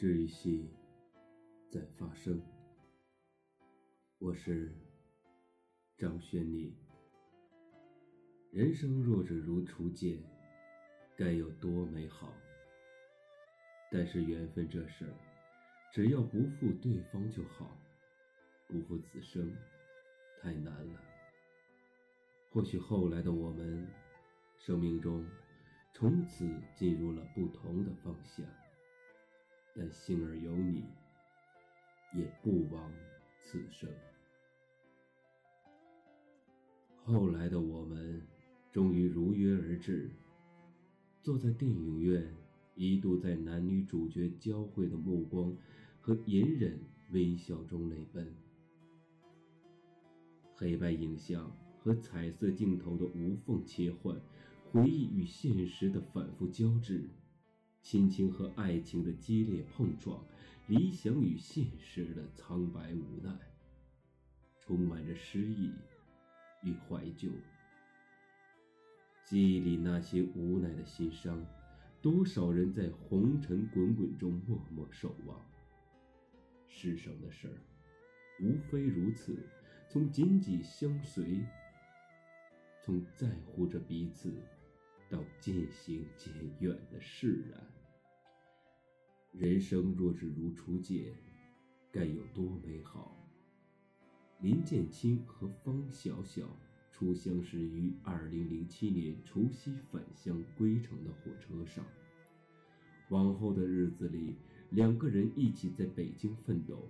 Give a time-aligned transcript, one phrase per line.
[0.00, 0.66] 窒息
[1.68, 2.40] 在发生。
[4.18, 4.74] 我是
[5.98, 6.74] 张轩宁。
[8.50, 10.18] 人生若只如初见，
[11.18, 12.32] 该有多美好？
[13.92, 15.12] 但是缘分这事儿，
[15.92, 17.70] 只要不负对方就好，
[18.68, 19.54] 不负此生
[20.40, 21.04] 太难了。
[22.48, 23.86] 或许后来的我们，
[24.56, 25.28] 生命中
[25.92, 28.46] 从此进入了不同的方向，
[29.74, 30.84] 但幸而有你，
[32.14, 32.92] 也不枉
[33.40, 33.88] 此生。
[37.04, 38.22] 后来的我们，
[38.70, 40.10] 终于如约而至，
[41.22, 42.34] 坐在电影院，
[42.74, 45.56] 一度在男女主角交汇的目光
[46.00, 46.78] 和隐忍
[47.12, 48.34] 微笑中泪奔，
[50.54, 51.50] 黑白影像。
[51.82, 54.14] 和彩色镜头的无缝切换，
[54.70, 57.08] 回忆与现实的反复交织，
[57.82, 60.24] 亲情和爱情的激烈碰撞，
[60.66, 63.32] 理想与现实的苍白无奈，
[64.60, 65.72] 充满着诗意
[66.62, 67.28] 与怀旧。
[69.24, 71.44] 记忆里那些无奈的心伤，
[72.02, 75.44] 多少人在红尘滚滚中默默守望。
[76.68, 77.54] 世上的事儿，
[78.40, 79.36] 无非如此，
[79.88, 81.44] 从紧紧相随。
[82.82, 84.32] 从在乎着彼此，
[85.10, 87.60] 到渐行渐远的释然。
[89.32, 91.12] 人生若只如初见，
[91.92, 93.16] 该有多美好？
[94.40, 96.48] 林建清和方小小
[96.90, 101.84] 初相识于二零零七年除夕返乡归程的火车上。
[103.10, 104.36] 往后的日子里，
[104.70, 106.88] 两个人一起在北京奋斗，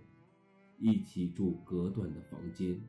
[0.78, 2.80] 一起住隔断的房间。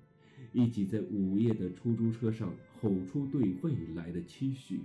[0.53, 4.81] 一起在午夜的出租车上吼出对未来的期许，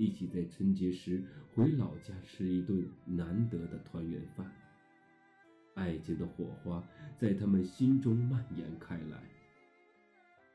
[0.00, 4.50] 一起在春节时回老家吃一顿难得的团圆饭。
[5.74, 6.82] 爱情的火花
[7.18, 9.22] 在他们心中蔓延开来。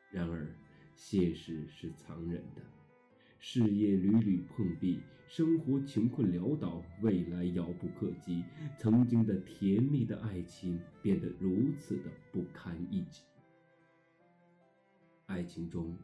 [0.09, 0.47] 然而，
[0.96, 2.62] 现实是残忍的，
[3.38, 8.44] 事业屡屡碰壁，生活穷困潦倒，未来遥不可及，
[8.80, 13.22] 曾经的甜蜜的爱情变得如此的不堪一击。
[15.28, 15.96] 爱情中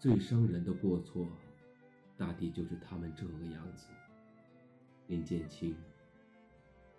[0.00, 1.28] 最伤人的过错，
[2.16, 3.88] 大抵就是他们这个样子。
[5.06, 5.74] 林建清，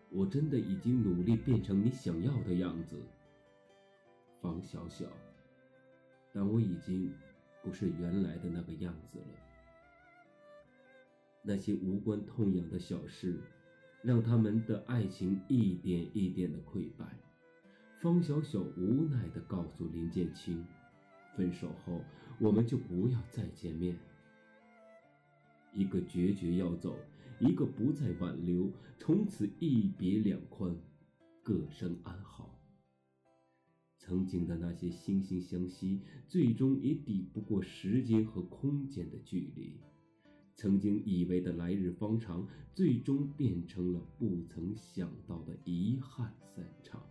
[0.10, 3.02] 我真的已经努力变成你想要的样子。
[4.42, 5.06] 方小小，
[6.32, 7.12] 但我已经
[7.64, 9.26] 不是原来的那个样子了。
[11.42, 13.40] 那些无关痛痒的小事，
[14.04, 17.06] 让他们的爱情一点一点的溃败。
[18.02, 20.66] 方小小无奈的告诉林建清。
[21.36, 22.02] 分手后，
[22.40, 23.98] 我们就不要再见面。
[25.76, 26.98] 一个决绝要走，
[27.40, 30.76] 一个不再挽留，从此一别两宽，
[31.44, 32.58] 各生安好。
[33.98, 39.80] 曾经的那些惺惺相惜，最终也抵不过时间和空间的距离。
[40.56, 47.04] 曾经以为的来日方长，最终变成了不曾想到的遗憾散场。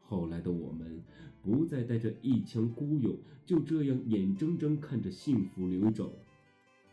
[0.00, 1.00] 后来的我们，
[1.40, 3.16] 不再带着一腔孤勇，
[3.46, 6.18] 就这样眼睁睁看着幸福流走。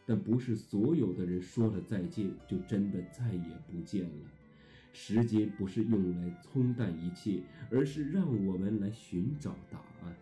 [0.06, 4.32] 但不是所有的人说了再见，就真的再也不见了。
[4.94, 10.16] 时间不是用来冲淡一切，而是让我们来寻找答案。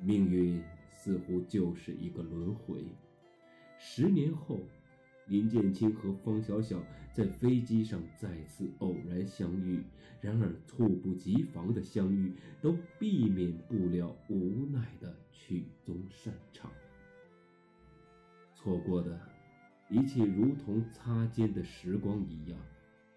[0.00, 2.84] 命运似乎就是一个轮回。
[3.78, 4.60] 十年后。
[5.28, 6.80] 林建清和方小小
[7.12, 9.82] 在飞机上再次偶然相遇，
[10.20, 16.70] 然而猝不及防的相遇都避免不了无奈的曲终散场。
[18.66, 19.16] 错过的
[19.88, 22.58] 一切如同擦肩的时光一样，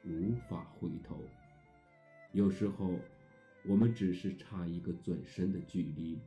[0.05, 1.23] 无法回头。
[2.33, 2.93] 有时候，
[3.65, 6.19] 我们只是差一个转身的距离，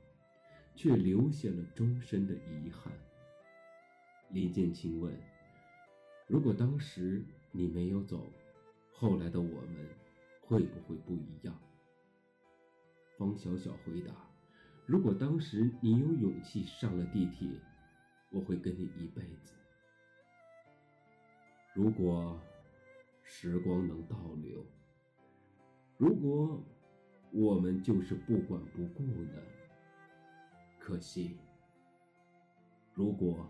[0.75, 2.93] 却留下了终身的遗憾。
[4.31, 5.17] 林建清问。
[6.27, 8.29] 如果当时你没有走，
[8.91, 9.89] 后来的我们
[10.41, 11.57] 会不会不一样？
[13.17, 14.13] 方小小回答
[14.85, 17.49] ：“如果当时你有勇气上了地铁，
[18.33, 19.55] 我会跟你一辈子。
[21.75, 22.41] 如果
[23.23, 24.67] 时光能倒流，
[25.97, 26.63] 如果
[27.31, 29.43] 我们就是不管不顾呢？
[30.79, 31.39] 可惜，
[32.95, 33.49] 如果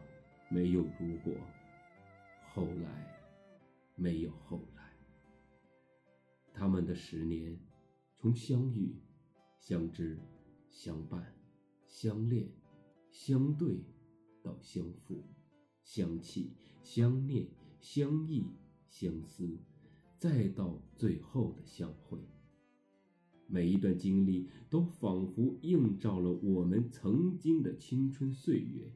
[0.50, 1.32] 没有如果。”
[2.54, 3.18] 后来，
[3.96, 4.92] 没有后来。
[6.52, 7.58] 他们的十年，
[8.18, 8.94] 从相遇、
[9.58, 10.18] 相知、
[10.68, 11.34] 相伴、
[11.86, 12.46] 相恋、
[13.10, 13.82] 相对，
[14.42, 15.24] 到相负、
[15.82, 16.52] 相弃、
[16.82, 17.46] 相念、
[17.80, 18.44] 相忆、
[18.88, 19.58] 相思，
[20.18, 22.18] 再到最后的相会。
[23.46, 28.92] 每一段经历都仿佛映照了我们曾经的青春岁月。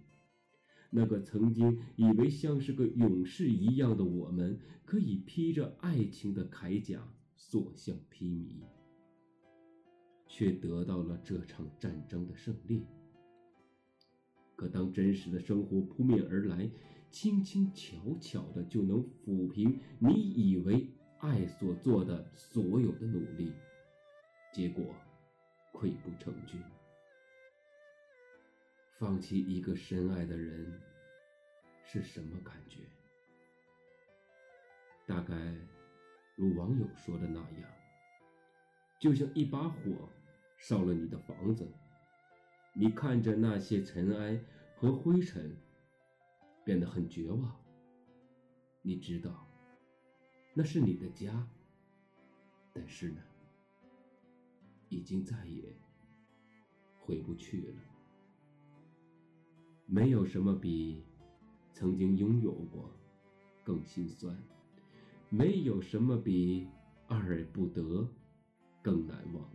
[0.88, 8.62] 那个曾经以为像是个勇士一样的我们，可以披着爱情的铠甲，所向披靡，
[10.26, 12.86] 却得到了这场战争的胜利。
[14.56, 16.68] 可当真实的生活扑面而来，
[17.10, 20.88] 轻轻巧巧的就能抚平你以为
[21.18, 23.52] 爱所做的所有的努力。
[24.52, 24.94] 结果，
[25.72, 26.60] 溃不成军。
[28.98, 30.80] 放弃一个深爱的人
[31.84, 32.80] 是什么感觉？
[35.06, 35.34] 大概
[36.34, 37.70] 如网友说的那样，
[38.98, 40.08] 就像一把火
[40.56, 41.70] 烧了你的房子，
[42.78, 44.38] 你看着那些尘埃
[44.74, 45.56] 和灰尘，
[46.62, 47.56] 变得很绝望。
[48.82, 49.48] 你知道，
[50.52, 51.48] 那是你的家，
[52.74, 53.22] 但是呢？
[54.90, 55.74] 已经再也
[57.00, 57.74] 回不去了。
[59.86, 61.02] 没有什么比
[61.72, 62.90] 曾经拥有过
[63.64, 64.36] 更心酸，
[65.30, 66.68] 没有什么比
[67.08, 68.06] 爱而不得
[68.82, 69.50] 更难忘。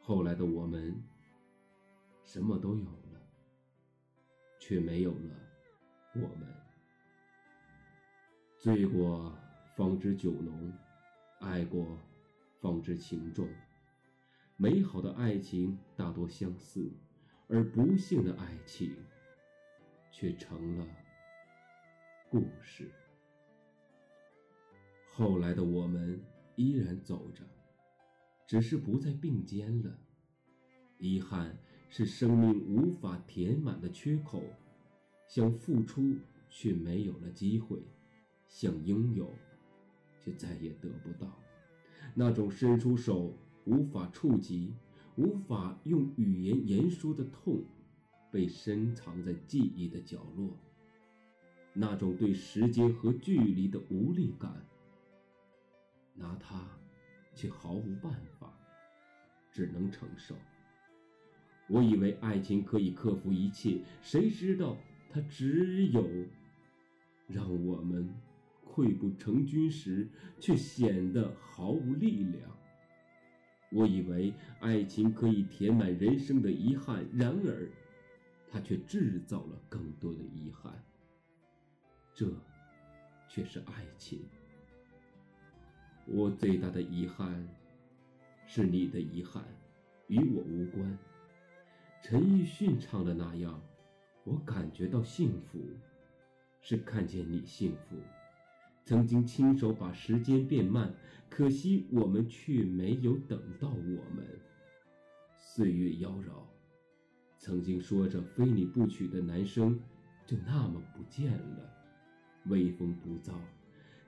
[0.00, 0.94] 后来的我们
[2.24, 3.22] 什么都有了，
[4.58, 5.34] 却没有了
[6.14, 6.48] 我们。
[8.58, 9.36] 醉过
[9.76, 10.72] 方知酒浓，
[11.40, 11.98] 爱过
[12.60, 13.48] 方知情重。
[14.56, 16.90] 美好的爱情大多相似，
[17.48, 18.96] 而不幸的爱情
[20.10, 20.86] 却成了
[22.30, 22.90] 故事。
[25.10, 26.20] 后来的我们
[26.56, 27.44] 依然走着，
[28.46, 29.98] 只是不再并肩了。
[30.98, 31.58] 遗憾
[31.88, 34.42] 是生命无法填满的缺口，
[35.28, 36.16] 想付出
[36.48, 37.82] 却没有了机会，
[38.48, 39.32] 想拥有
[40.20, 41.38] 却再也得不到，
[42.14, 43.32] 那种伸出手。
[43.66, 44.74] 无法触及、
[45.16, 47.64] 无法用语言言说的痛，
[48.30, 50.54] 被深藏在记忆的角落。
[51.72, 54.52] 那种对时间和距离的无力感，
[56.12, 56.68] 拿它
[57.34, 58.52] 却毫无办法，
[59.50, 60.36] 只能承受。
[61.66, 64.76] 我以为爱情可以克服一切，谁知道
[65.10, 66.06] 它只有
[67.26, 68.12] 让我们
[68.66, 70.08] 溃不成军时，
[70.38, 72.42] 却显得毫无力量。
[73.72, 77.68] 我以为爱情可以填满人生的遗憾，然而，
[78.46, 80.72] 它却制造了更多的遗憾。
[82.14, 82.30] 这，
[83.28, 84.20] 却是爱情。
[86.06, 87.48] 我最大的遗憾，
[88.46, 89.42] 是你的遗憾，
[90.08, 90.98] 与我无关。
[92.06, 93.62] 陈奕迅唱的那样，
[94.24, 95.58] 我感觉到幸福，
[96.60, 97.96] 是看见你幸福。
[98.84, 100.92] 曾经亲手把时间变慢，
[101.30, 104.22] 可惜我们却没有等到我们。
[105.38, 106.42] 岁月妖娆，
[107.38, 109.80] 曾经说着非你不娶的男生，
[110.26, 111.72] 就那么不见了。
[112.48, 113.32] 微风不燥，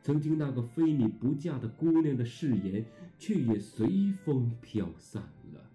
[0.03, 2.85] 曾经那个非你不嫁的姑娘的誓言，
[3.19, 5.23] 却也随风飘散
[5.55, 5.71] 了。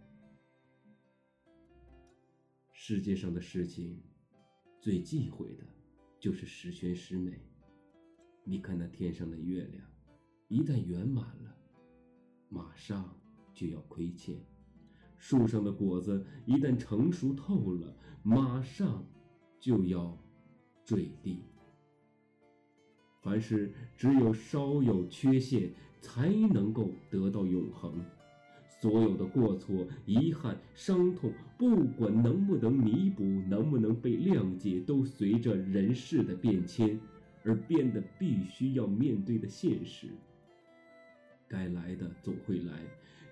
[2.83, 4.01] 世界上的事情，
[4.79, 5.63] 最忌讳的，
[6.19, 7.39] 就是十全十美。
[8.43, 9.85] 你看那天上的月亮，
[10.47, 11.55] 一旦圆满了，
[12.49, 13.15] 马上
[13.53, 14.35] 就要亏欠；
[15.15, 19.05] 树上的果子一旦成熟透了，马上
[19.59, 20.17] 就要
[20.83, 21.43] 坠地。
[23.21, 25.71] 凡事只有稍有缺陷，
[26.01, 28.03] 才能够得到永恒。
[28.81, 36.99] 所有的过错、遗憾、伤痛，不管能不能弥补，能不能被谅解，都随着人世的变迁。
[37.43, 40.09] 而变得必须要面对的现实。
[41.47, 42.83] 该来的总会来，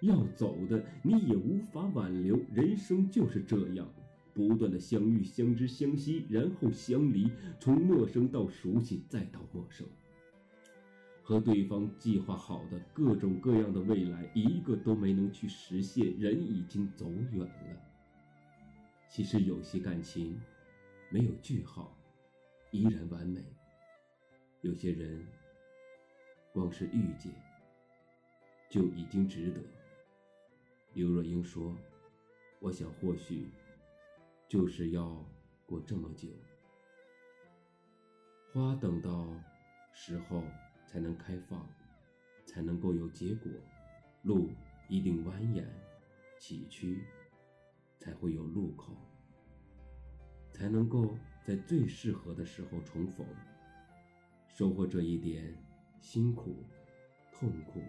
[0.02, 2.40] 要走的你也无法挽留。
[2.52, 3.88] 人生就是这样，
[4.34, 7.30] 不断的相遇、相知、相惜，然后相离，
[7.60, 9.86] 从陌生到熟悉，再到陌生。
[11.30, 17.82] 和对方计划好的各种各样的未来，一个都没能去实现，人已经走远了。
[19.08, 20.42] 其实有些感情，
[21.12, 21.96] 没有句号，
[22.72, 23.46] 依然完美。
[24.62, 25.24] 有些人，
[26.52, 27.32] 光是遇见
[28.68, 29.62] 就已经值得。
[30.94, 31.78] 刘若英说
[32.60, 33.52] ：“我想，或许
[34.48, 35.24] 就是要
[35.68, 36.28] 过这么久，
[38.52, 39.32] 花等到
[39.94, 40.44] 时候
[40.90, 41.70] 才能开放，
[42.48, 43.52] 才能够有结果；
[44.24, 44.50] 路
[44.88, 45.64] 一定蜿蜒
[46.40, 47.00] 崎岖，
[48.00, 48.98] 才会有路口，
[50.52, 53.24] 才能够在最适合的时候重逢。”
[54.50, 55.56] 收获这一点，
[56.02, 56.66] 辛苦、
[57.32, 57.84] 痛苦，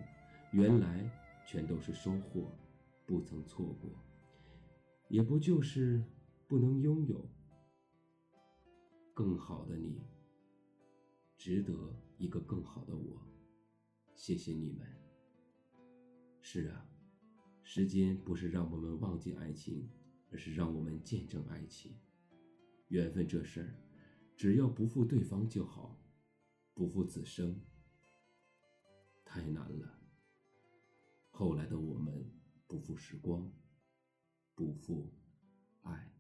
[0.53, 1.11] 原来
[1.47, 2.53] 全都是收获，
[3.07, 3.91] 不曾错过。
[5.09, 6.05] 也不就是
[6.47, 7.27] 不能拥有
[9.15, 10.03] 更好的你，
[11.41, 11.73] 值得
[12.19, 13.27] 一个更好的我。
[14.15, 14.87] 谢谢你们。
[16.43, 16.87] 是啊，
[17.63, 19.89] 时间不是让我们忘记爱情，
[20.31, 21.99] 而是让我们见证爱情。
[22.89, 23.75] 缘分这事儿，
[24.37, 25.99] 只要不负对方就好，
[26.75, 27.59] 不负此生。
[29.25, 29.99] 太难了。
[31.31, 32.31] 后来的我们
[32.67, 33.51] 不负时光，
[34.55, 35.11] 不负
[35.85, 36.13] 爱。